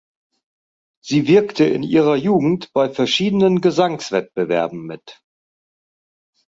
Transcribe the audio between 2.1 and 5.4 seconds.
Jugend bei verschiedenen Gesangswettbewerben mit.